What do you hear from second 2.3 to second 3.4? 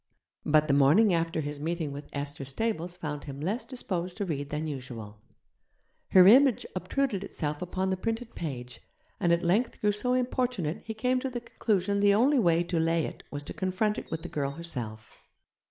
Stables found him